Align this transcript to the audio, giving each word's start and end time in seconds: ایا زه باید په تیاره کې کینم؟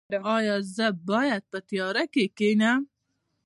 ایا 0.35 0.55
زه 0.75 0.87
باید 1.09 1.43
په 1.51 1.57
تیاره 1.69 2.03
کې 2.13 2.23
کینم؟ 2.37 2.81